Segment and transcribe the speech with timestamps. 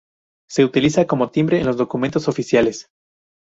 [0.49, 2.89] Se utiliza como timbre en los documentos oficiales.